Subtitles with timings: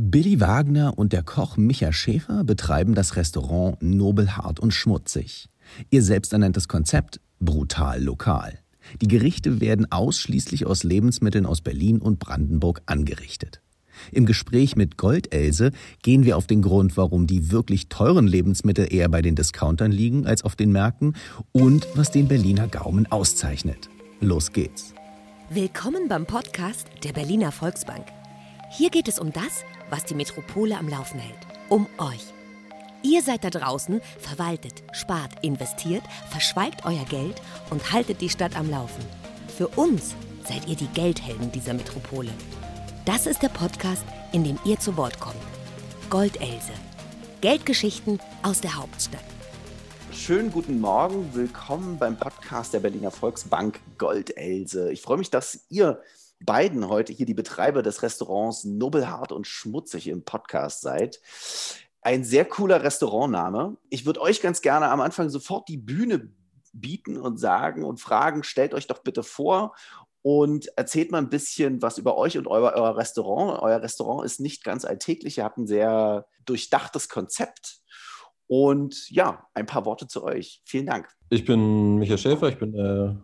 [0.00, 5.48] Billy Wagner und der Koch Micha Schäfer betreiben das Restaurant Nobelhart und Schmutzig.
[5.90, 8.60] Ihr selbsternanntes Konzept brutal lokal.
[9.00, 13.60] Die Gerichte werden ausschließlich aus Lebensmitteln aus Berlin und Brandenburg angerichtet.
[14.12, 15.72] Im Gespräch mit Goldelse
[16.04, 20.28] gehen wir auf den Grund, warum die wirklich teuren Lebensmittel eher bei den Discountern liegen
[20.28, 21.16] als auf den Märkten
[21.50, 23.90] und was den Berliner Gaumen auszeichnet.
[24.20, 24.94] Los geht's.
[25.50, 28.04] Willkommen beim Podcast der Berliner Volksbank.
[28.70, 31.38] Hier geht es um das, was die Metropole am Laufen hält.
[31.68, 32.32] Um euch.
[33.02, 37.40] Ihr seid da draußen, verwaltet, spart, investiert, verschweigt euer Geld
[37.70, 39.04] und haltet die Stadt am Laufen.
[39.56, 42.30] Für uns seid ihr die Geldhelden dieser Metropole.
[43.04, 45.36] Das ist der Podcast, in dem ihr zu Wort kommt.
[46.10, 46.72] Goldelse.
[47.40, 49.24] Geldgeschichten aus der Hauptstadt.
[50.12, 54.90] Schönen guten Morgen, willkommen beim Podcast der Berliner Volksbank Goldelse.
[54.90, 56.02] Ich freue mich, dass ihr
[56.40, 61.20] beiden heute hier die Betreiber des Restaurants Nobelhart und Schmutzig im Podcast seid.
[62.00, 63.76] Ein sehr cooler Restaurantname.
[63.90, 66.32] Ich würde euch ganz gerne am Anfang sofort die Bühne
[66.72, 69.74] bieten und sagen und fragen, stellt euch doch bitte vor
[70.22, 73.60] und erzählt mal ein bisschen was über euch und euer, euer Restaurant.
[73.62, 75.38] Euer Restaurant ist nicht ganz alltäglich.
[75.38, 77.80] Ihr habt ein sehr durchdachtes Konzept.
[78.46, 80.62] Und ja, ein paar Worte zu euch.
[80.64, 81.08] Vielen Dank.
[81.30, 83.22] Ich bin Michael Schäfer, ich bin der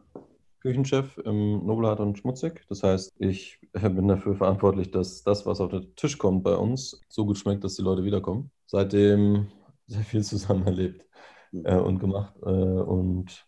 [0.65, 2.65] Küchenchef im Nobelhart und Schmutzig.
[2.70, 7.03] Das heißt, ich bin dafür verantwortlich, dass das, was auf den Tisch kommt bei uns,
[7.11, 8.51] so gut schmeckt, dass die Leute wiederkommen.
[8.67, 9.48] Seitdem
[9.87, 11.05] sehr viel zusammen erlebt
[11.53, 11.67] mhm.
[11.67, 13.47] äh, und gemacht äh, und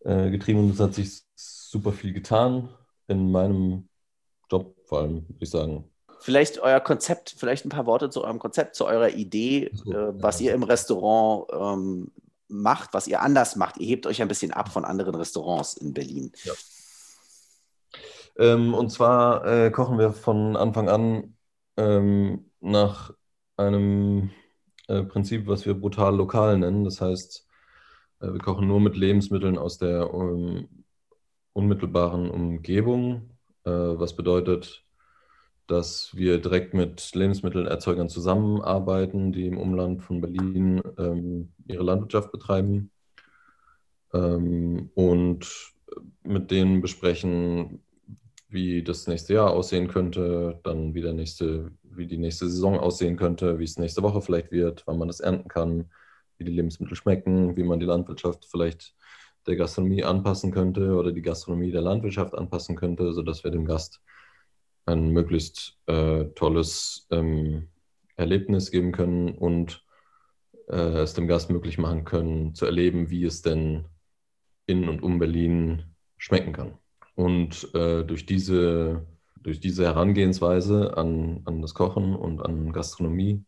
[0.00, 0.58] äh, getrieben.
[0.58, 2.68] Und es hat sich super viel getan
[3.06, 3.88] in meinem
[4.50, 5.88] Job, vor allem, würde ich sagen.
[6.18, 10.20] Vielleicht euer Konzept, vielleicht ein paar Worte zu eurem Konzept, zu eurer Idee, so, äh,
[10.20, 10.46] was ja.
[10.46, 12.10] ihr im Restaurant ähm,
[12.48, 13.78] macht, was ihr anders macht.
[13.78, 16.32] Ihr hebt euch ein bisschen ab von anderen Restaurants in Berlin.
[16.44, 16.52] Ja.
[18.38, 21.36] Ähm, und zwar äh, kochen wir von Anfang an
[21.76, 23.12] ähm, nach
[23.56, 24.30] einem
[24.86, 26.84] äh, Prinzip, was wir brutal lokal nennen.
[26.84, 27.46] Das heißt,
[28.20, 30.68] äh, wir kochen nur mit Lebensmitteln aus der um,
[31.52, 33.30] unmittelbaren Umgebung,
[33.64, 34.84] äh, was bedeutet,
[35.68, 42.90] dass wir direkt mit Lebensmittelerzeugern zusammenarbeiten, die im Umland von Berlin ähm, ihre Landwirtschaft betreiben
[44.14, 45.72] ähm, und
[46.22, 47.82] mit denen besprechen,
[48.48, 53.16] wie das nächste Jahr aussehen könnte, dann wie, der nächste, wie die nächste Saison aussehen
[53.16, 55.90] könnte, wie es nächste Woche vielleicht wird, wann man das ernten kann,
[56.38, 58.94] wie die Lebensmittel schmecken, wie man die Landwirtschaft vielleicht
[59.46, 64.00] der Gastronomie anpassen könnte oder die Gastronomie der Landwirtschaft anpassen könnte, sodass wir dem Gast
[64.88, 67.68] ein möglichst äh, tolles ähm,
[68.16, 69.84] Erlebnis geben können und
[70.68, 73.84] äh, es dem Gast möglich machen können, zu erleben, wie es denn
[74.66, 75.84] in und um Berlin
[76.16, 76.78] schmecken kann.
[77.14, 79.06] Und äh, durch, diese,
[79.42, 83.44] durch diese Herangehensweise an, an das Kochen und an Gastronomie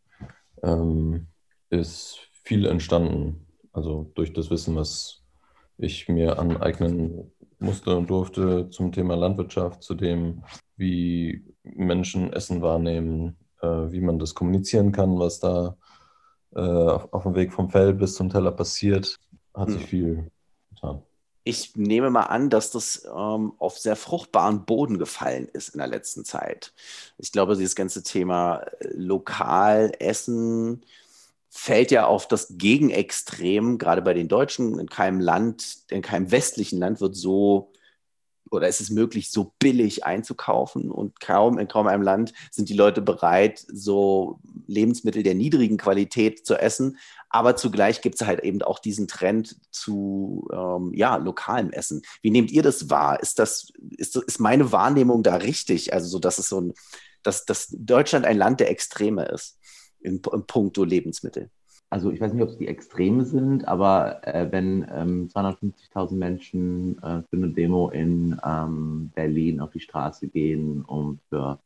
[0.63, 1.27] ähm,
[1.69, 3.47] ist viel entstanden.
[3.73, 5.23] Also durch das Wissen, was
[5.77, 10.43] ich mir aneignen musste und durfte zum Thema Landwirtschaft, zu dem,
[10.77, 15.77] wie Menschen Essen wahrnehmen, äh, wie man das kommunizieren kann, was da
[16.55, 19.17] äh, auf, auf, dem Weg vom Feld bis zum Teller passiert,
[19.53, 19.73] hat hm.
[19.73, 20.31] sich viel
[20.69, 21.01] getan.
[21.43, 25.87] Ich nehme mal an, dass das ähm, auf sehr fruchtbaren Boden gefallen ist in der
[25.87, 26.71] letzten Zeit.
[27.17, 30.83] Ich glaube, dieses ganze Thema äh, lokal Essen
[31.53, 34.79] fällt ja auf das Gegenextrem, gerade bei den Deutschen.
[34.79, 37.73] In keinem Land, in keinem westlichen Land wird so
[38.49, 42.73] oder ist es möglich, so billig einzukaufen und kaum in kaum einem Land sind die
[42.73, 46.97] Leute bereit, so Lebensmittel der niedrigen Qualität zu essen.
[47.29, 52.01] Aber zugleich gibt es halt eben auch diesen Trend zu ähm, ja, lokalem Essen.
[52.21, 53.21] Wie nehmt ihr das wahr?
[53.21, 55.93] Ist das, ist, ist meine Wahrnehmung da richtig?
[55.93, 56.73] Also so, dass es so ein,
[57.23, 59.57] dass, dass Deutschland ein Land der Extreme ist
[60.01, 61.49] in, in puncto Lebensmittel
[61.91, 66.97] also ich weiß nicht, ob es die Extreme sind, aber äh, wenn ähm, 250.000 Menschen
[67.03, 71.59] äh, für eine Demo in ähm, Berlin auf die Straße gehen, um für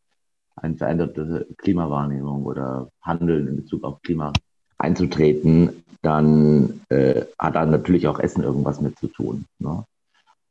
[0.55, 4.33] eine veränderte Klimawahrnehmung oder Handeln in Bezug auf Klima
[4.79, 9.45] einzutreten, dann äh, hat da natürlich auch Essen irgendwas mit zu tun.
[9.59, 9.85] Ne?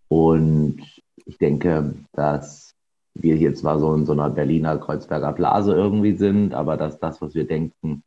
[0.06, 0.82] Und
[1.26, 2.73] ich denke, dass
[3.14, 7.22] wir hier zwar so in so einer Berliner Kreuzberger Blase irgendwie sind, aber dass das,
[7.22, 8.02] was wir denken,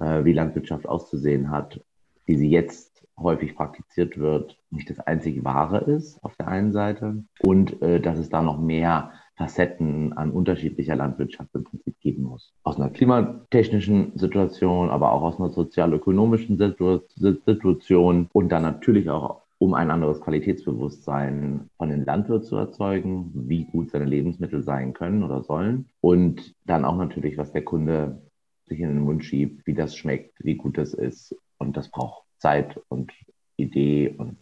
[0.00, 1.80] äh, wie Landwirtschaft auszusehen hat,
[2.26, 7.24] wie sie jetzt häufig praktiziert wird, nicht das einzig Wahre ist auf der einen Seite
[7.40, 12.54] und äh, dass es da noch mehr Facetten an unterschiedlicher Landwirtschaft im Prinzip geben muss.
[12.62, 19.74] Aus einer klimatechnischen Situation, aber auch aus einer sozial-ökonomischen Situation und dann natürlich auch um
[19.74, 25.42] ein anderes Qualitätsbewusstsein von den Landwirt zu erzeugen, wie gut seine Lebensmittel sein können oder
[25.42, 25.88] sollen.
[26.00, 28.22] Und dann auch natürlich, was der Kunde
[28.66, 31.34] sich in den Mund schiebt, wie das schmeckt, wie gut das ist.
[31.58, 33.12] Und das braucht Zeit und
[33.56, 34.38] Idee und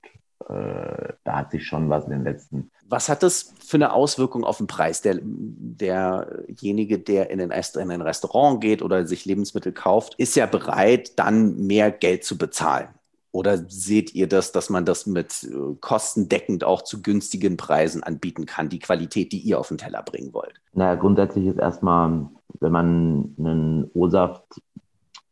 [0.48, 2.70] äh, da hat sich schon was in den letzten.
[2.86, 5.00] Was hat das für eine Auswirkung auf den Preis?
[5.00, 10.46] Der, derjenige, der in, den, in ein Restaurant geht oder sich Lebensmittel kauft, ist ja
[10.46, 12.88] bereit, dann mehr Geld zu bezahlen.
[13.34, 18.46] Oder seht ihr das, dass man das mit äh, kostendeckend auch zu günstigen Preisen anbieten
[18.46, 20.60] kann, die Qualität, die ihr auf den Teller bringen wollt?
[20.72, 22.28] Naja, grundsätzlich ist erstmal,
[22.60, 24.44] wenn man einen O-Saft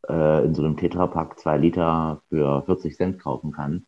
[0.09, 3.85] äh, in so einem Tetrapack zwei Liter für 40 Cent kaufen kann,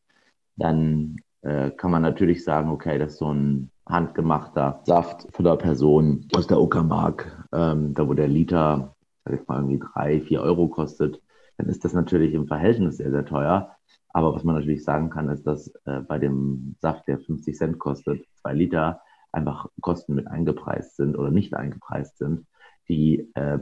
[0.55, 5.57] dann äh, kann man natürlich sagen, okay, das ist so ein handgemachter Saft von der
[5.57, 8.95] Person aus der Uckermark, ähm, da wo der Liter,
[9.25, 11.21] sag ich mal, irgendwie drei, vier Euro kostet,
[11.57, 13.75] dann ist das natürlich im Verhältnis sehr, sehr teuer.
[14.15, 17.79] Aber was man natürlich sagen kann, ist, dass äh, bei dem Saft, der 50 Cent
[17.79, 19.01] kostet, zwei Liter,
[19.33, 22.47] einfach Kosten mit eingepreist sind oder nicht eingepreist sind,
[22.87, 23.59] die äh,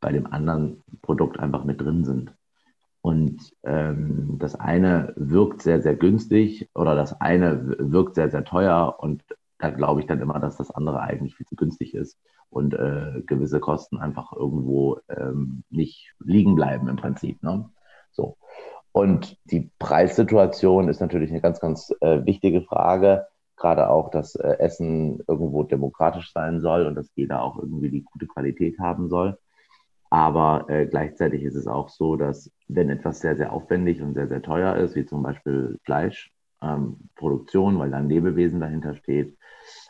[0.00, 2.34] bei dem anderen Produkt einfach mit drin sind.
[3.02, 8.96] Und ähm, das eine wirkt sehr, sehr günstig oder das eine wirkt sehr, sehr teuer.
[8.98, 9.22] Und
[9.58, 12.18] da glaube ich dann immer, dass das andere eigentlich viel zu günstig ist
[12.50, 17.40] und äh, gewisse Kosten einfach irgendwo ähm, nicht liegen bleiben im Prinzip.
[17.44, 17.70] Ne?
[18.10, 18.36] So.
[18.94, 23.26] Und die Preissituation ist natürlich eine ganz, ganz äh, wichtige Frage.
[23.56, 28.04] Gerade auch, dass äh, Essen irgendwo demokratisch sein soll und dass jeder auch irgendwie die
[28.04, 29.36] gute Qualität haben soll.
[30.10, 34.28] Aber äh, gleichzeitig ist es auch so, dass wenn etwas sehr, sehr aufwendig und sehr,
[34.28, 39.36] sehr teuer ist, wie zum Beispiel Fleischproduktion, ähm, weil da ein Lebewesen dahinter steht,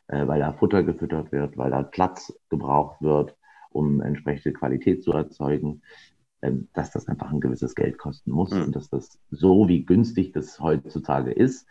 [0.09, 3.37] äh, weil da Futter gefüttert wird, weil da Platz gebraucht wird,
[3.69, 5.83] um entsprechende Qualität zu erzeugen,
[6.73, 8.65] dass das einfach ein gewisses Geld kosten muss mhm.
[8.65, 11.67] und dass das so wie günstig das heutzutage ist,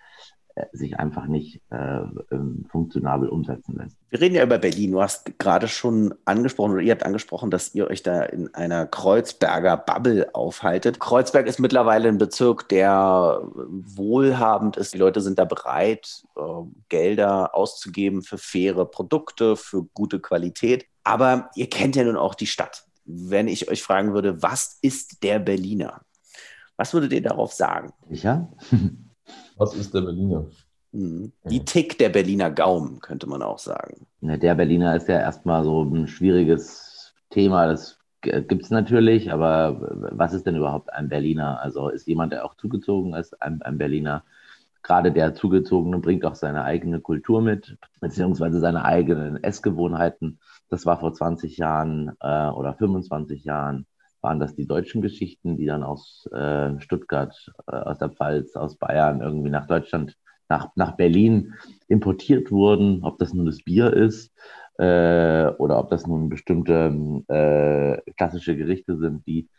[0.56, 3.98] äh, sich einfach nicht äh, ähm, funktionabel umsetzen lässt.
[4.12, 4.92] Wir reden ja über Berlin.
[4.92, 8.86] Du hast gerade schon angesprochen oder ihr habt angesprochen, dass ihr euch da in einer
[8.86, 11.00] Kreuzberger Bubble aufhaltet.
[11.00, 14.94] Kreuzberg ist mittlerweile ein Bezirk, der wohlhabend ist.
[14.94, 16.42] Die Leute sind da bereit, äh,
[16.88, 20.86] Gelder auszugeben für faire Produkte, für gute Qualität.
[21.04, 25.24] Aber ihr kennt ja nun auch die Stadt wenn ich euch fragen würde, was ist
[25.24, 26.02] der Berliner?
[26.78, 27.94] Was würdet ihr darauf sagen?
[28.10, 28.52] Ja.
[29.58, 30.46] was ist der Berliner?
[30.92, 31.32] Mhm.
[31.46, 34.08] Die Tick der Berliner Gaumen, könnte man auch sagen.
[34.22, 37.68] Der Berliner ist ja erstmal so ein schwieriges Thema.
[37.68, 39.78] Das gibt es natürlich, aber
[40.12, 41.60] was ist denn überhaupt ein Berliner?
[41.62, 44.24] Also ist jemand, der auch zugezogen ist, ein, ein Berliner?
[44.82, 50.40] Gerade der Zugezogene bringt auch seine eigene Kultur mit, beziehungsweise seine eigenen Essgewohnheiten.
[50.74, 53.86] Das war vor 20 Jahren äh, oder 25 Jahren,
[54.22, 58.76] waren das die deutschen Geschichten, die dann aus äh, Stuttgart, äh, aus der Pfalz, aus
[58.78, 60.18] Bayern irgendwie nach Deutschland,
[60.50, 61.54] nach, nach Berlin
[61.90, 63.04] importiert wurden.
[63.04, 64.34] Ob das nun das Bier ist
[64.80, 69.50] äh, oder ob das nun bestimmte äh, klassische Gerichte sind, die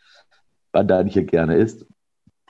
[0.73, 1.85] man da nicht gerne isst.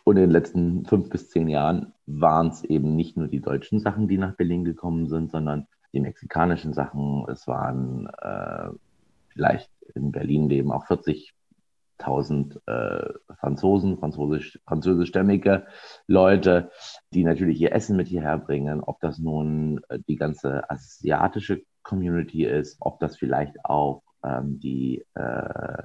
[0.06, 3.80] Und in den letzten fünf bis zehn Jahren waren es eben nicht nur die deutschen
[3.80, 7.26] Sachen, die nach Berlin gekommen sind, sondern die mexikanischen Sachen.
[7.30, 8.70] Es waren äh,
[9.30, 15.66] vielleicht in Berlin leben auch 40.000 äh, Franzosen, französisch, französischstämmige
[16.06, 16.70] Leute,
[17.14, 18.82] die natürlich ihr Essen mit hierher bringen.
[18.82, 25.06] Ob das nun äh, die ganze asiatische Community ist, ob das vielleicht auch ähm, die
[25.14, 25.78] äh,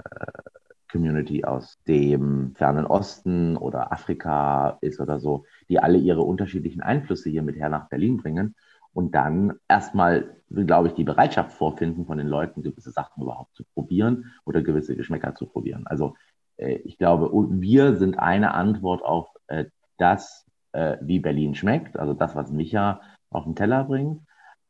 [0.91, 7.31] Community aus dem fernen Osten oder Afrika ist oder so, die alle ihre unterschiedlichen Einflüsse
[7.31, 8.57] hier mit her nach Berlin bringen
[8.93, 13.65] und dann erstmal, glaube ich, die Bereitschaft vorfinden von den Leuten, gewisse Sachen überhaupt zu
[13.75, 15.87] probieren oder gewisse Geschmäcker zu probieren.
[15.87, 16.15] Also
[16.57, 17.31] äh, ich glaube,
[17.61, 19.67] wir sind eine Antwort auf äh,
[19.99, 24.23] das, äh, wie Berlin schmeckt, also das, was Micha auf den Teller bringt.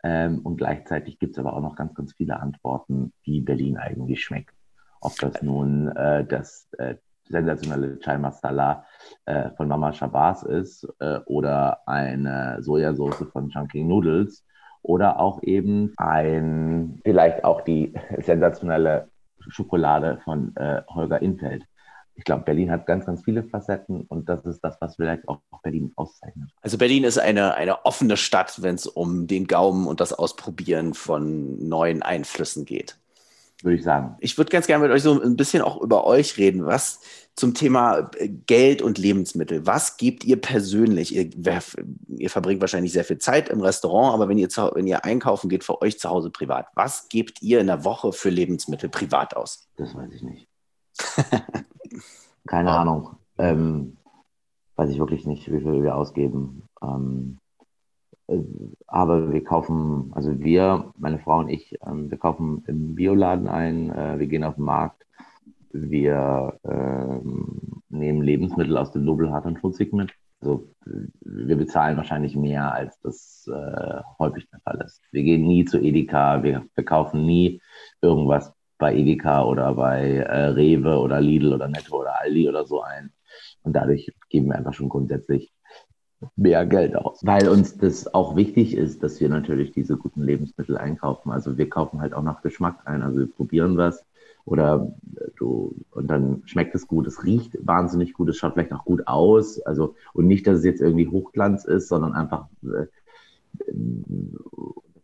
[0.02, 4.22] Ähm, und gleichzeitig gibt es aber auch noch ganz, ganz viele Antworten, wie Berlin eigentlich
[4.22, 4.54] schmeckt.
[5.00, 6.96] Ob das nun äh, das äh,
[7.30, 8.84] sensationelle Chai Masala
[9.24, 14.44] äh, von Mama Shabazz ist äh, oder eine Sojasauce von Chunking Noodles
[14.82, 19.08] oder auch eben ein, vielleicht auch die sensationelle
[19.48, 21.64] Schokolade von äh, Holger Infeld.
[22.14, 25.40] Ich glaube, Berlin hat ganz, ganz viele Facetten und das ist das, was vielleicht auch
[25.62, 26.50] Berlin auszeichnet.
[26.60, 30.92] Also Berlin ist eine, eine offene Stadt, wenn es um den Gaumen und das Ausprobieren
[30.92, 32.99] von neuen Einflüssen geht
[33.62, 34.16] würde ich sagen.
[34.20, 36.64] Ich würde ganz gerne mit euch so ein bisschen auch über euch reden.
[36.64, 37.00] Was
[37.40, 39.66] zum Thema äh, Geld und Lebensmittel.
[39.66, 41.14] Was gebt ihr persönlich?
[41.14, 41.30] Ihr,
[42.08, 45.48] ihr, verbringt wahrscheinlich sehr viel Zeit im Restaurant, aber wenn ihr, zu, wenn ihr einkaufen
[45.48, 49.36] geht für euch zu Hause privat, was gebt ihr in der Woche für Lebensmittel privat
[49.36, 49.68] aus?
[49.76, 50.48] Das weiß ich nicht.
[52.46, 52.70] Keine.
[52.70, 53.16] Ahnung.
[53.38, 53.96] Ähm,
[54.76, 56.64] weiß ich wirklich nicht, wie viel wir ausgeben.
[56.82, 57.39] Ähm, äh,
[58.86, 63.90] aber wir kaufen, also wir, meine Frau und ich, ähm, wir kaufen im Bioladen ein,
[63.90, 65.04] äh, wir gehen auf den Markt,
[65.72, 70.12] wir ähm, nehmen Lebensmittel aus dem Nobelhart und Schmutzig mit.
[70.40, 70.68] Also
[71.20, 75.02] wir bezahlen wahrscheinlich mehr, als das äh, häufig der Fall ist.
[75.12, 77.60] Wir gehen nie zu Edeka, wir, wir kaufen nie
[78.00, 82.80] irgendwas bei Edeka oder bei äh, Rewe oder Lidl oder Netto oder Aldi oder so
[82.80, 83.12] ein.
[83.62, 85.52] Und dadurch geben wir einfach schon grundsätzlich
[86.36, 87.24] mehr Geld aus.
[87.24, 91.30] Weil uns das auch wichtig ist, dass wir natürlich diese guten Lebensmittel einkaufen.
[91.30, 93.02] Also wir kaufen halt auch nach Geschmack ein.
[93.02, 94.04] Also wir probieren was
[94.44, 94.92] oder
[95.36, 99.06] du und dann schmeckt es gut, es riecht wahnsinnig gut, es schaut vielleicht auch gut
[99.06, 99.60] aus.
[99.60, 102.86] Also und nicht, dass es jetzt irgendwie Hochglanz ist, sondern einfach äh,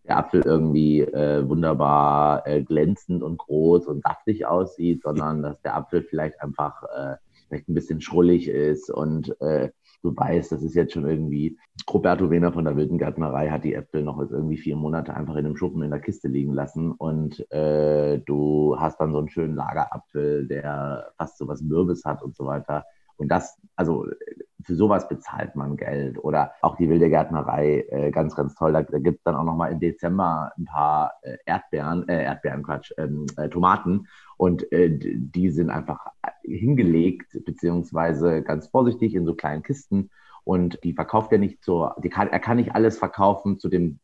[0.07, 5.77] der Apfel irgendwie äh, wunderbar äh, glänzend und groß und saftig aussieht, sondern dass der
[5.77, 7.17] Apfel vielleicht einfach äh,
[7.49, 9.71] vielleicht ein bisschen schrullig ist und äh,
[10.03, 11.59] du weißt, das ist jetzt schon irgendwie,
[11.93, 15.37] Roberto Wehner von der Wilden Gärtnerei hat die Äpfel noch jetzt irgendwie vier Monate einfach
[15.37, 19.29] in einem Schuppen in der Kiste liegen lassen und äh, du hast dann so einen
[19.29, 22.85] schönen Lagerapfel, der fast so was Mürbes hat und so weiter.
[23.17, 24.07] Und das, also
[24.67, 26.23] für sowas bezahlt man Geld.
[26.23, 28.73] Oder auch die wilde Gärtnerei, äh, ganz, ganz toll.
[28.73, 32.65] Da, da gibt es dann auch nochmal im Dezember ein paar äh, Erdbeeren, äh, Erdbeeren,
[32.65, 34.09] Quatsch, ähm, äh, Tomaten.
[34.37, 36.07] Und äh, die sind einfach
[36.43, 40.11] hingelegt, beziehungsweise ganz vorsichtig in so kleinen Kisten.
[40.43, 44.01] Und die verkauft er nicht zur, die kann, er kann nicht alles verkaufen zu dem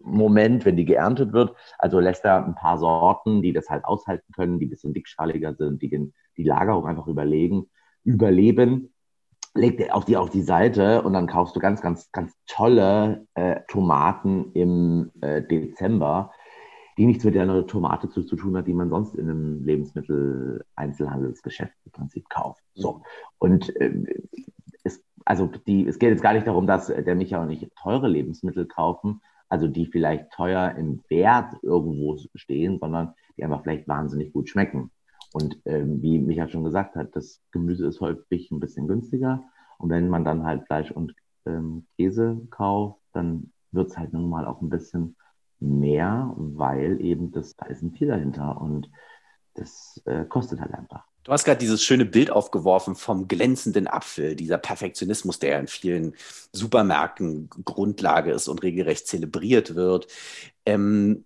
[0.00, 1.54] Moment, wenn die geerntet wird.
[1.78, 5.54] Also lässt er ein paar Sorten, die das halt aushalten können, die ein bisschen dickschaliger
[5.54, 7.70] sind, die den, die Lagerung einfach überlegen,
[8.04, 8.93] überleben
[9.54, 13.26] legt er auf die auf die Seite und dann kaufst du ganz, ganz, ganz tolle
[13.34, 16.32] äh, Tomaten im äh, Dezember,
[16.98, 21.72] die nichts mit der Tomate zu, zu tun hat, die man sonst in einem Lebensmittel-Einzelhandelsgeschäft
[21.84, 22.62] im Prinzip kauft.
[22.74, 23.02] So.
[23.38, 23.94] Und äh,
[24.82, 28.08] es, also die, es geht jetzt gar nicht darum, dass der Micha und ich teure
[28.08, 34.32] Lebensmittel kaufen, also die vielleicht teuer im Wert irgendwo stehen, sondern die einfach vielleicht wahnsinnig
[34.32, 34.90] gut schmecken.
[35.34, 39.42] Und ähm, wie Micha schon gesagt hat, das Gemüse ist häufig ein bisschen günstiger.
[39.78, 41.12] Und wenn man dann halt Fleisch und
[41.44, 45.16] ähm, Käse kauft, dann wird es halt nun mal auch ein bisschen
[45.58, 48.88] mehr, weil eben das, da ist ein Tier dahinter und
[49.54, 51.04] das äh, kostet halt einfach.
[51.24, 56.14] Du hast gerade dieses schöne Bild aufgeworfen vom glänzenden Apfel, dieser Perfektionismus, der in vielen
[56.52, 60.06] Supermärkten Grundlage ist und regelrecht zelebriert wird.
[60.64, 61.24] Ähm,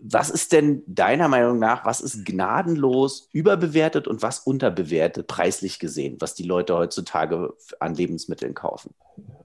[0.00, 6.16] was ist denn deiner Meinung nach, was ist gnadenlos überbewertet und was unterbewertet, preislich gesehen,
[6.20, 8.94] was die Leute heutzutage an Lebensmitteln kaufen?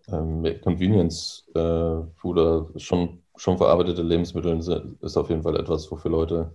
[0.08, 4.60] Ähm, Convenience äh, Food schon, schon verarbeitete Lebensmittel
[5.02, 6.52] ist auf jeden Fall etwas, wofür Leute,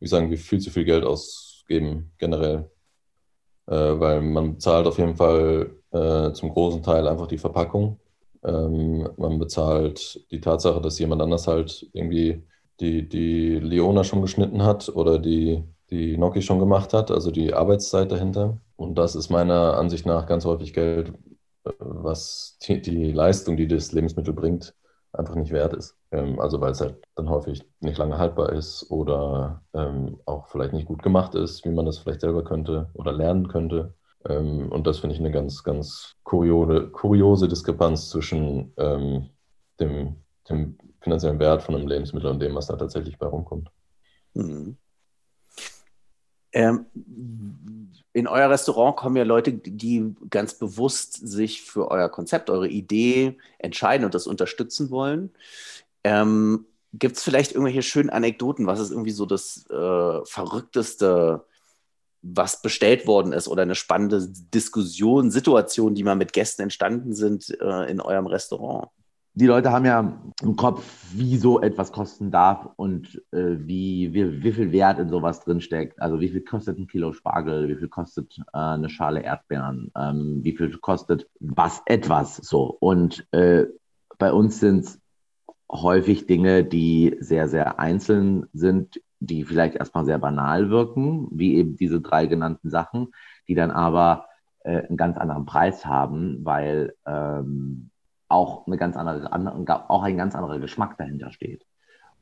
[0.00, 2.70] wie sagen, viel zu viel Geld ausgeben, generell.
[3.66, 8.00] Äh, weil man zahlt auf jeden Fall äh, zum großen Teil einfach die Verpackung.
[8.44, 12.42] Ähm, man bezahlt die Tatsache, dass jemand anders halt irgendwie
[12.82, 17.54] die, die Leona schon geschnitten hat oder die, die Noki schon gemacht hat, also die
[17.54, 18.58] Arbeitszeit dahinter.
[18.76, 21.12] Und das ist meiner Ansicht nach ganz häufig Geld,
[21.78, 24.74] was die, die Leistung, die das Lebensmittel bringt,
[25.12, 25.96] einfach nicht wert ist.
[26.10, 30.72] Ähm, also weil es halt dann häufig nicht lange haltbar ist oder ähm, auch vielleicht
[30.72, 33.94] nicht gut gemacht ist, wie man das vielleicht selber könnte oder lernen könnte.
[34.28, 40.16] Ähm, und das finde ich eine ganz, ganz kuriose, kuriose Diskrepanz zwischen dem,
[40.48, 43.70] dem finanziellen Wert von einem Lebensmittel und dem, was da tatsächlich bei rumkommt.
[44.34, 44.76] Mhm.
[46.52, 46.86] Ähm,
[48.12, 53.38] in euer Restaurant kommen ja Leute, die ganz bewusst sich für euer Konzept, eure Idee
[53.58, 55.30] entscheiden und das unterstützen wollen.
[56.04, 58.66] Ähm, Gibt es vielleicht irgendwelche schönen Anekdoten?
[58.66, 61.46] Was ist irgendwie so das äh, Verrückteste,
[62.20, 67.48] was bestellt worden ist oder eine spannende Diskussion, Situation, die mal mit Gästen entstanden sind
[67.60, 68.88] äh, in eurem Restaurant?
[69.34, 70.12] Die Leute haben ja
[70.42, 75.08] im Kopf, wie so etwas kosten darf und äh, wie, wie, wie viel Wert in
[75.08, 76.00] sowas drinsteckt.
[76.00, 80.40] Also wie viel kostet ein Kilo Spargel, wie viel kostet äh, eine Schale Erdbeeren, ähm,
[80.42, 82.76] wie viel kostet was etwas so.
[82.78, 83.66] Und äh,
[84.18, 85.00] bei uns sind es
[85.70, 91.76] häufig Dinge, die sehr, sehr einzeln sind, die vielleicht erstmal sehr banal wirken, wie eben
[91.76, 93.14] diese drei genannten Sachen,
[93.48, 94.26] die dann aber
[94.60, 97.91] äh, einen ganz anderen Preis haben, weil ähm,
[98.32, 101.64] auch eine ganz andere, auch ein ganz anderer Geschmack dahinter steht.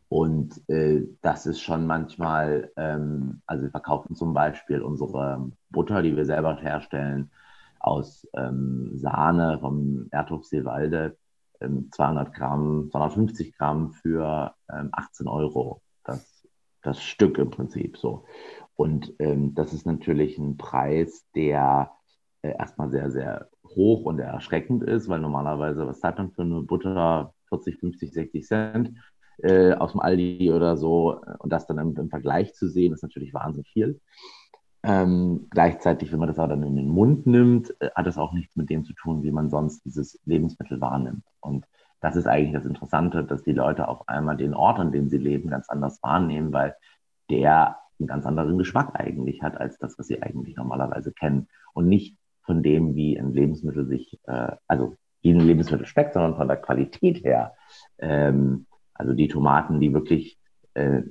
[0.09, 6.17] Und äh, das ist schon manchmal, ähm, also wir verkaufen zum Beispiel unsere Butter, die
[6.17, 7.31] wir selber herstellen,
[7.79, 11.17] aus ähm, Sahne vom Erdhof Seewalde,
[11.61, 15.81] ähm, 200 Gramm, 250 Gramm für 18 ähm, Euro.
[16.03, 16.45] Das,
[16.83, 18.25] das Stück im Prinzip so.
[18.75, 21.93] Und ähm, das ist natürlich ein Preis, der
[22.43, 26.63] äh, erstmal sehr, sehr hoch und erschreckend ist, weil normalerweise, was zahlt man für eine
[26.63, 27.35] Butter?
[27.49, 28.93] 40, 50, 60 Cent
[29.43, 31.21] äh, aus dem Aldi oder so.
[31.39, 34.01] Und das dann im, im Vergleich zu sehen, ist natürlich wahnsinnig viel.
[34.83, 38.33] Ähm, gleichzeitig, wenn man das aber dann in den Mund nimmt, äh, hat es auch
[38.33, 41.25] nichts mit dem zu tun, wie man sonst dieses Lebensmittel wahrnimmt.
[41.41, 41.67] Und
[42.01, 45.19] das ist eigentlich das Interessante, dass die Leute auf einmal den Ort, an dem sie
[45.19, 46.75] leben, ganz anders wahrnehmen, weil
[47.29, 51.49] der einen ganz anderen Geschmack eigentlich hat, als das, was sie eigentlich normalerweise kennen.
[51.75, 56.37] Und nicht von dem, wie ein Lebensmittel sich, äh, also wie ein Lebensmittel schmeckt, sondern
[56.37, 57.53] von der Qualität her.
[57.99, 60.39] Ähm, also die Tomaten, die wirklich
[60.75, 61.03] äh,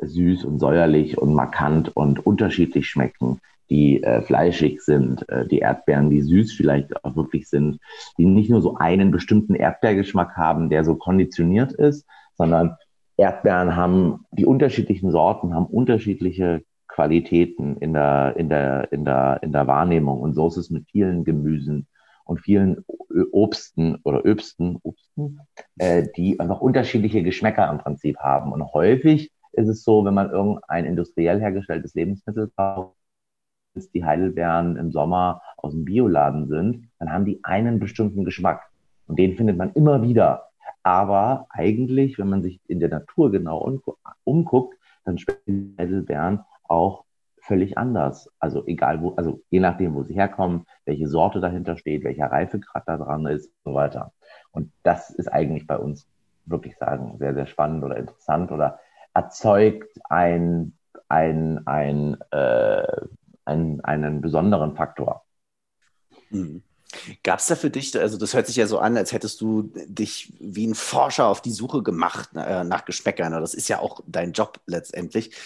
[0.00, 6.10] süß und säuerlich und markant und unterschiedlich schmecken, die äh, fleischig sind, äh, die Erdbeeren,
[6.10, 7.80] die süß vielleicht auch wirklich sind,
[8.18, 12.76] die nicht nur so einen bestimmten Erdbeergeschmack haben, der so konditioniert ist, sondern
[13.16, 16.62] Erdbeeren haben, die unterschiedlichen Sorten haben unterschiedliche
[16.96, 20.18] Qualitäten in der, in der, in der, in der Wahrnehmung.
[20.18, 21.86] Und so ist es mit vielen Gemüsen
[22.24, 22.86] und vielen
[23.32, 25.40] Obsten oder Öbsten, Obsten,
[25.76, 28.50] äh, die einfach unterschiedliche Geschmäcker im Prinzip haben.
[28.50, 32.94] Und häufig ist es so, wenn man irgendein industriell hergestelltes Lebensmittel kauft,
[33.92, 38.62] die Heidelbeeren im Sommer aus dem Bioladen sind, dann haben die einen bestimmten Geschmack.
[39.06, 40.44] Und den findet man immer wieder.
[40.82, 43.78] Aber eigentlich, wenn man sich in der Natur genau
[44.24, 47.04] umguckt, dann schmecken Heidelbeeren auch
[47.40, 48.30] völlig anders.
[48.38, 52.82] Also egal wo, also je nachdem, wo sie herkommen, welche Sorte dahinter steht, welcher Reifegrad
[52.86, 54.12] da dran ist und so weiter.
[54.50, 56.08] Und das ist eigentlich bei uns,
[56.44, 58.78] wirklich sagen, sehr, sehr spannend oder interessant oder
[59.14, 60.76] erzeugt ein,
[61.08, 62.86] ein, ein, äh,
[63.44, 65.24] ein, einen besonderen Faktor.
[66.30, 66.62] Mhm.
[67.22, 69.70] Gab es da für dich, also das hört sich ja so an, als hättest du
[69.86, 73.32] dich wie ein Forscher auf die Suche gemacht äh, nach Geschmäckern.
[73.32, 75.36] Das ist ja auch dein Job letztendlich.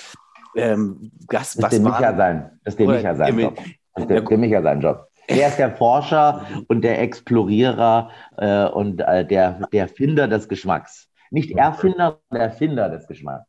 [0.57, 2.59] Ähm, das, das dem Micha sein.
[2.65, 3.57] Das ist dem Micha sein Job.
[3.95, 5.07] Das ist dem, Micha sein Job.
[5.27, 11.09] Er ist der Forscher und der Explorierer äh, und äh, der, der Finder des Geschmacks.
[11.31, 13.47] Nicht Erfinder, der Erfinder des Geschmacks.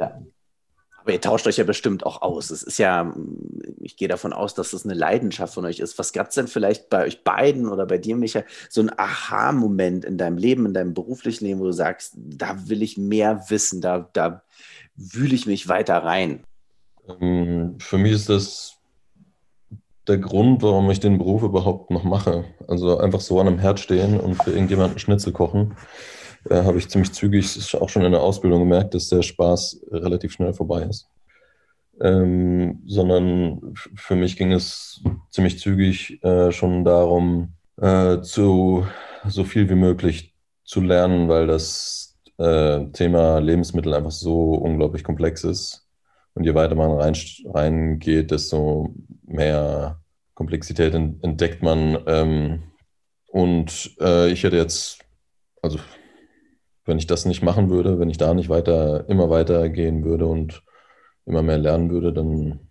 [0.00, 0.20] Ja.
[1.04, 2.50] Aber ihr tauscht euch ja bestimmt auch aus.
[2.50, 3.14] Es ist ja,
[3.82, 5.98] ich gehe davon aus, dass das eine Leidenschaft von euch ist.
[5.98, 10.06] Was gab es denn vielleicht bei euch beiden oder bei dir, Micha, so ein Aha-Moment
[10.06, 13.82] in deinem Leben, in deinem beruflichen Leben, wo du sagst, da will ich mehr wissen,
[13.82, 14.44] da, da
[14.96, 16.44] wühle ich mich weiter rein?
[17.20, 18.76] Ähm, für mich ist das
[20.06, 22.44] der Grund, warum ich den Beruf überhaupt noch mache.
[22.68, 25.76] Also einfach so an einem Herd stehen und für irgendjemanden Schnitzel kochen,
[26.50, 30.32] äh, habe ich ziemlich zügig auch schon in der Ausbildung gemerkt, dass der Spaß relativ
[30.32, 31.08] schnell vorbei ist.
[32.00, 38.86] Ähm, sondern für mich ging es ziemlich zügig äh, schon darum, äh, zu
[39.26, 45.44] so viel wie möglich zu lernen, weil das äh, Thema Lebensmittel einfach so unglaublich komplex
[45.44, 45.88] ist.
[46.34, 47.14] Und je weiter man rein,
[47.46, 50.00] reingeht, desto mehr
[50.34, 51.98] Komplexität entdeckt man.
[52.06, 52.62] Ähm,
[53.28, 54.98] und äh, ich hätte jetzt,
[55.62, 55.78] also
[56.84, 60.26] wenn ich das nicht machen würde, wenn ich da nicht weiter, immer weiter gehen würde
[60.26, 60.62] und
[61.24, 62.68] immer mehr lernen würde, dann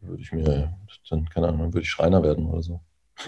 [0.00, 0.76] würde ich mir,
[1.08, 2.80] dann, keine Ahnung, würde ich Schreiner werden oder so.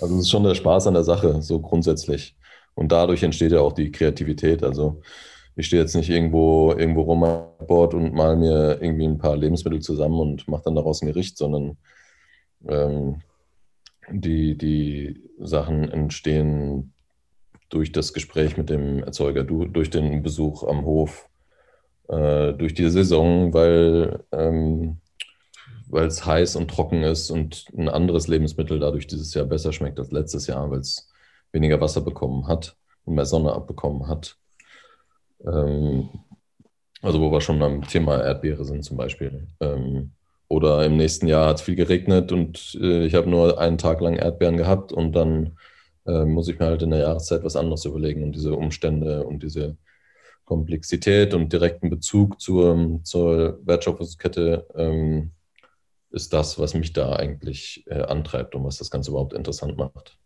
[0.00, 2.36] also es ist schon der Spaß an der Sache, so grundsätzlich.
[2.74, 4.62] Und dadurch entsteht ja auch die Kreativität.
[4.62, 5.00] Also
[5.56, 9.36] ich stehe jetzt nicht irgendwo, irgendwo rum an Bord und mal mir irgendwie ein paar
[9.36, 11.76] Lebensmittel zusammen und mache dann daraus ein Gericht, sondern
[12.66, 13.22] ähm,
[14.10, 16.92] die, die Sachen entstehen
[17.68, 21.28] durch das Gespräch mit dem Erzeuger, du, durch den Besuch am Hof,
[22.08, 24.98] äh, durch die Saison, weil ähm,
[25.92, 29.98] weil es heiß und trocken ist und ein anderes Lebensmittel dadurch dieses Jahr besser schmeckt
[29.98, 31.11] als letztes Jahr, weil es
[31.52, 34.36] weniger Wasser bekommen hat und mehr Sonne abbekommen hat.
[35.44, 36.08] Ähm,
[37.02, 39.48] also wo wir schon beim Thema Erdbeere sind zum Beispiel.
[39.60, 40.12] Ähm,
[40.48, 44.00] oder im nächsten Jahr hat es viel geregnet und äh, ich habe nur einen Tag
[44.00, 45.58] lang Erdbeeren gehabt und dann
[46.06, 49.42] äh, muss ich mir halt in der Jahreszeit was anderes überlegen und diese Umstände und
[49.42, 49.76] diese
[50.44, 55.32] Komplexität und direkten Bezug zur, zur Wertschöpfungskette ähm,
[56.10, 60.18] ist das, was mich da eigentlich äh, antreibt und was das Ganze überhaupt interessant macht.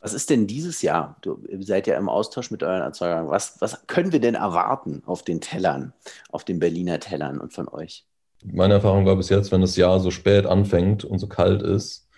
[0.00, 1.16] Was ist denn dieses Jahr?
[1.22, 3.28] Du seid ja im Austausch mit euren Erzeugern.
[3.28, 5.92] Was, was können wir denn erwarten auf den Tellern,
[6.30, 8.04] auf den Berliner Tellern und von euch?
[8.44, 12.08] Meine Erfahrung war bis jetzt, wenn das Jahr so spät anfängt und so kalt ist,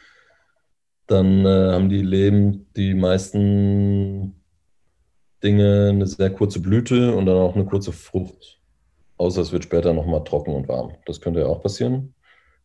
[1.06, 4.34] dann äh, haben die Leben die meisten
[5.42, 8.60] Dinge eine sehr kurze Blüte und dann auch eine kurze Frucht.
[9.16, 10.92] Außer es wird später nochmal trocken und warm.
[11.06, 12.14] Das könnte ja auch passieren.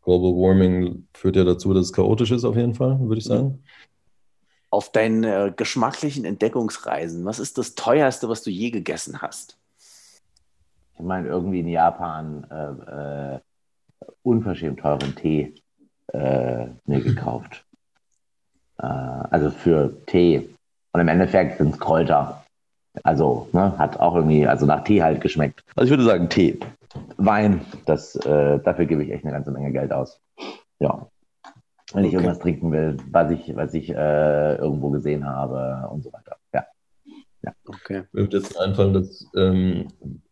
[0.01, 3.47] Global Warming führt ja dazu, dass es chaotisch ist, auf jeden Fall, würde ich sagen.
[3.47, 3.63] Mhm
[4.75, 9.57] auf deinen äh, geschmacklichen Entdeckungsreisen, was ist das teuerste, was du je gegessen hast?
[10.97, 13.39] Ich meine, irgendwie in Japan äh, äh,
[14.23, 15.53] unverschämt teuren Tee.
[16.13, 17.65] äh, mir gekauft.
[18.77, 20.49] Äh, also für Tee.
[20.91, 22.43] Und im Endeffekt sind es Kräuter.
[23.03, 25.63] Also ne, hat auch irgendwie, also nach Tee halt geschmeckt.
[25.75, 26.59] Also ich würde sagen Tee.
[27.17, 30.19] Wein, das, äh, dafür gebe ich echt eine ganze Menge Geld aus.
[30.79, 31.07] Ja.
[31.95, 32.17] Wenn ich okay.
[32.17, 36.35] irgendwas trinken will, was ich, was ich äh, irgendwo gesehen habe und so weiter.
[36.53, 36.65] Ja.
[37.41, 37.53] ja.
[37.65, 38.03] Okay.
[38.11, 39.87] Mir wird jetzt einfallen, dass, ähm,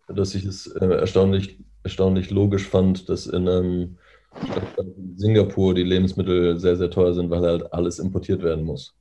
[0.08, 3.98] dass ich es äh, erstaunlich, erstaunlich logisch fand, dass in einem
[4.44, 8.96] Stadt Singapur die Lebensmittel sehr, sehr teuer sind, weil halt alles importiert werden muss.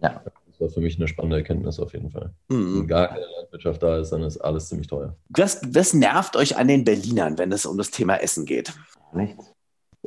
[0.00, 0.22] Ja.
[0.46, 2.32] Das war für mich eine spannende Erkenntnis auf jeden Fall.
[2.48, 2.80] Mhm.
[2.80, 5.16] Wenn gar keine Landwirtschaft da ist, dann ist alles ziemlich teuer.
[5.30, 8.72] Was, was nervt euch an den Berlinern, wenn es um das Thema Essen geht?
[9.12, 9.54] Nichts.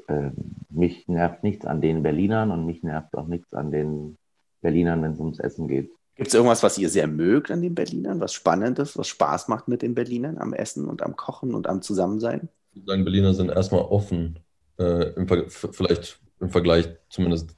[0.07, 0.31] Äh,
[0.69, 4.17] mich nervt nichts an den Berlinern und mich nervt auch nichts an den
[4.61, 5.91] Berlinern, wenn es ums Essen geht.
[6.15, 9.67] Gibt es irgendwas, was ihr sehr mögt an den Berlinern, was Spannendes, was Spaß macht
[9.67, 12.49] mit den Berlinern am Essen und am Kochen und am Zusammensein?
[12.71, 14.39] Ich würde sagen, Berliner sind erstmal offen,
[14.77, 17.55] äh, im vielleicht im Vergleich zumindest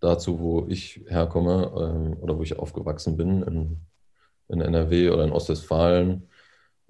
[0.00, 3.76] dazu, wo ich herkomme äh, oder wo ich aufgewachsen bin, in,
[4.48, 6.28] in NRW oder in Ostwestfalen,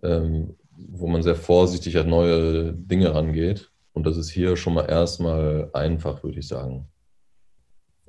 [0.02, 3.70] ähm, wo man sehr vorsichtig an neue Dinge rangeht.
[3.94, 6.88] Und das ist hier schon mal erstmal einfach, würde ich sagen.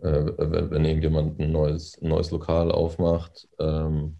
[0.01, 4.17] Äh, wenn irgendjemand ein neues, neues Lokal aufmacht ähm,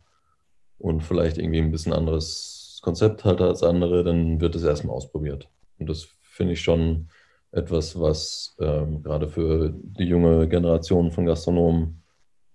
[0.78, 5.50] und vielleicht irgendwie ein bisschen anderes Konzept hat als andere, dann wird es erstmal ausprobiert.
[5.80, 7.10] Und das finde ich schon
[7.52, 12.04] etwas, was ähm, gerade für die junge Generation von Gastronomen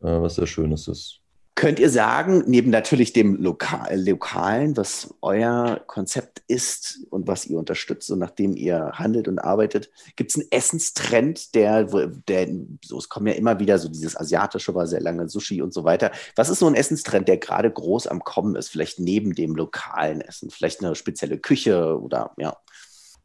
[0.00, 1.19] äh, was sehr Schönes ist.
[1.60, 7.58] Könnt ihr sagen, neben natürlich dem Lokal, Lokalen, was euer Konzept ist und was ihr
[7.58, 11.84] unterstützt und nachdem ihr handelt und arbeitet, gibt es einen Essenstrend, der,
[12.28, 12.48] der,
[12.82, 15.84] so, es kommen ja immer wieder so dieses Asiatische war sehr lange Sushi und so
[15.84, 16.12] weiter.
[16.34, 18.70] Was ist so ein Essenstrend, der gerade groß am Kommen ist?
[18.70, 22.56] Vielleicht neben dem lokalen Essen, vielleicht eine spezielle Küche oder ja.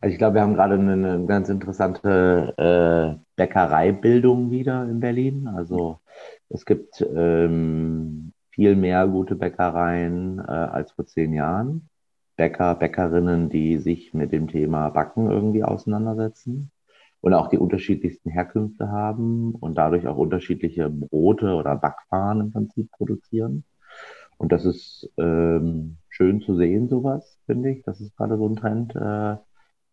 [0.02, 5.48] Also ich glaube, wir haben gerade eine, eine ganz interessante äh, Bäckereibildung wieder in Berlin.
[5.48, 6.02] Also
[6.50, 8.25] es gibt ähm,
[8.56, 11.90] viel mehr gute Bäckereien äh, als vor zehn Jahren.
[12.38, 16.72] Bäcker, Bäckerinnen, die sich mit dem Thema Backen irgendwie auseinandersetzen
[17.22, 22.92] und auch die unterschiedlichsten Herkünfte haben und dadurch auch unterschiedliche Brote oder Backfahren im Prinzip
[22.92, 23.64] produzieren.
[24.38, 27.84] Und das ist ähm, schön zu sehen, sowas, finde ich.
[27.84, 29.38] Das ist gerade so ein Trend, äh,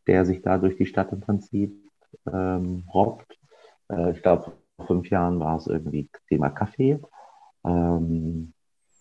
[0.07, 1.75] der sich da durch die Stadt im Prinzip
[2.33, 3.39] ähm, robbt.
[3.89, 6.99] Äh, ich glaube, vor fünf Jahren war es irgendwie Thema Kaffee,
[7.65, 8.52] ähm,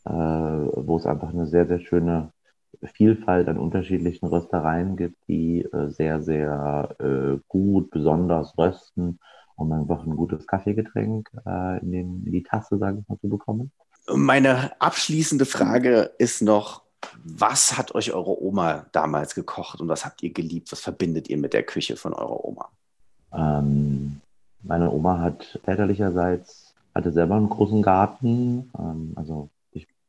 [0.06, 2.32] äh, wo es einfach eine sehr, sehr schöne
[2.94, 9.20] Vielfalt an unterschiedlichen Röstereien gibt, die äh, sehr, sehr äh, gut, besonders rösten,
[9.56, 13.30] um einfach ein gutes Kaffeegetränk äh, in, den, in die Tasse, sage ich mal, zu
[13.30, 13.72] bekommen.
[14.12, 16.82] Meine abschließende Frage ist noch,
[17.24, 20.72] was hat euch eure Oma damals gekocht und was habt ihr geliebt?
[20.72, 22.70] Was verbindet ihr mit der Küche von eurer Oma?
[23.34, 24.22] Ähm,
[24.64, 28.72] meine Oma hat väterlicherseits, hatte selber einen großen Garten.
[28.78, 29.50] Ähm, also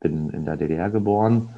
[0.03, 1.49] bin in der DDR geboren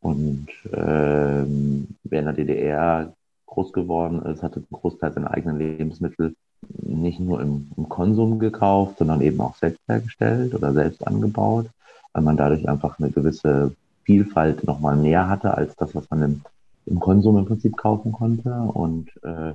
[0.00, 3.12] und ähm, wer in der DDR
[3.46, 6.34] groß geworden ist, hatte einen Großteil seiner eigenen Lebensmittel
[6.82, 11.66] nicht nur im, im, Konsum gekauft, sondern eben auch selbst hergestellt oder selbst angebaut,
[12.12, 13.74] weil man dadurch einfach eine gewisse
[14.04, 16.40] Vielfalt nochmal mehr hatte als das, was man im,
[16.86, 18.52] im Konsum im Prinzip kaufen konnte.
[18.54, 19.54] Und äh,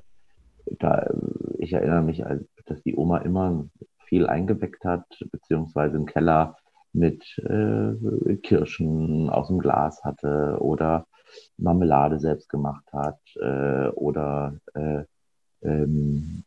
[0.79, 1.09] da,
[1.57, 2.23] ich erinnere mich,
[2.65, 3.65] dass die Oma immer
[4.05, 6.57] viel eingeweckt hat, beziehungsweise im Keller
[6.95, 11.05] mit äh, Kirschen aus dem Glas hatte oder
[11.57, 15.03] Marmelade selbst gemacht hat äh, oder äh,
[15.61, 16.43] ähm,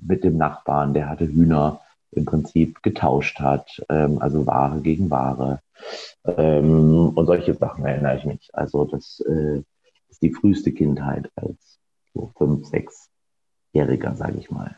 [0.00, 1.80] mit dem Nachbarn, der hatte Hühner
[2.12, 5.60] im Prinzip getauscht hat, ähm, also Ware gegen Ware.
[6.24, 8.50] Ähm, und solche Sachen erinnere ich mich.
[8.52, 9.62] Also das äh,
[10.08, 11.78] ist die früheste Kindheit als
[12.12, 14.76] so fünf, sechsjähriger, sage ich mal.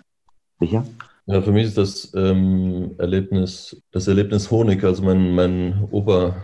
[0.61, 0.85] Sicher?
[1.27, 4.83] Ja, für mich ist das ähm, Erlebnis, das Erlebnis Honig.
[4.85, 6.37] Also mein, mein Opa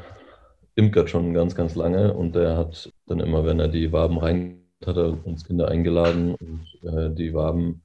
[0.77, 4.63] imkert schon ganz, ganz lange und der hat dann immer, wenn er die Waben rein
[4.87, 7.83] hat, er uns Kinder eingeladen und äh, die Waben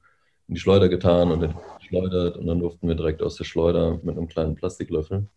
[0.48, 4.16] in die Schleuder getan und geschleudert und dann durften wir direkt aus der Schleuder mit
[4.18, 5.28] einem kleinen Plastiklöffel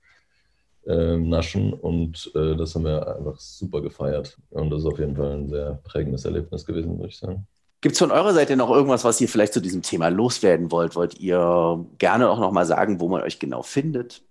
[0.86, 4.38] äh, naschen und äh, das haben wir einfach super gefeiert.
[4.50, 7.46] Und das ist auf jeden Fall ein sehr prägendes Erlebnis gewesen, würde ich sagen.
[7.86, 10.96] Gibt es von eurer Seite noch irgendwas, was ihr vielleicht zu diesem Thema loswerden wollt?
[10.96, 14.24] Wollt ihr gerne auch noch mal sagen, wo man euch genau findet?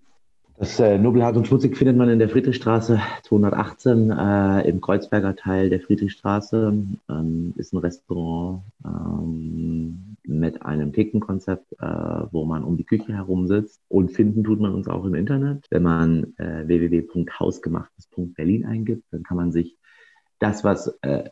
[0.58, 5.70] Das äh, Nobelhart und Schmutzig findet man in der Friedrichstraße 218 äh, im Kreuzberger Teil
[5.70, 6.74] der Friedrichstraße.
[7.10, 11.86] Ähm, ist ein Restaurant ähm, mit einem Theken-Konzept, äh,
[12.32, 13.80] wo man um die Küche herum sitzt.
[13.88, 15.66] Und finden tut man uns auch im Internet.
[15.70, 19.78] Wenn man äh, www.hausgemachtes.berlin eingibt, dann kann man sich
[20.40, 21.30] das, was äh,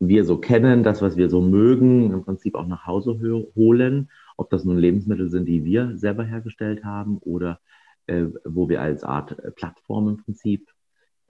[0.00, 3.20] wir so kennen, das, was wir so mögen, im Prinzip auch nach Hause
[3.54, 4.10] holen.
[4.36, 7.60] Ob das nun Lebensmittel sind, die wir selber hergestellt haben oder
[8.06, 10.68] äh, wo wir als Art äh, Plattform im Prinzip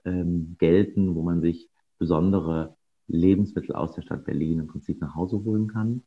[0.05, 2.75] ähm, gelten, wo man sich besondere
[3.07, 6.03] Lebensmittel aus der Stadt Berlin im Prinzip nach Hause holen kann.